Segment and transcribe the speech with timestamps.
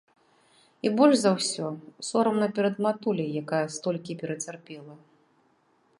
[0.87, 1.67] І больш за ўсё
[2.09, 4.95] сорамна перад матуляй, якая столькі перацярпела.